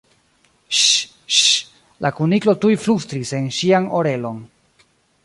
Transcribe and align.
"Ŝ! 0.77 0.85
Ŝ!" 1.39 1.43
la 2.05 2.11
Kuniklo 2.21 2.55
tuj 2.63 2.73
flustris 2.87 3.35
en 3.41 3.47
ŝian 3.59 3.87
orelon. 4.01 4.41